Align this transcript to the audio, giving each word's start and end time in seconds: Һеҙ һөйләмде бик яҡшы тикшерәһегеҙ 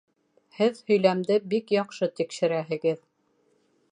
Һеҙ 0.59 0.79
һөйләмде 0.87 1.37
бик 1.51 1.75
яҡшы 1.77 2.09
тикшерәһегеҙ 2.21 3.07